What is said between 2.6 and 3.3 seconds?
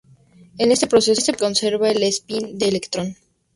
electrón.